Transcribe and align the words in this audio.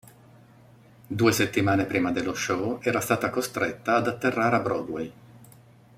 Due 1.05 1.31
settimane 1.31 1.85
prima 1.85 2.11
dello 2.11 2.33
show 2.33 2.79
era 2.81 2.99
stata 3.01 3.29
costretta 3.29 3.97
ad 3.97 4.07
atterrare 4.07 4.55
a 4.55 4.59
Broadway. 4.59 5.13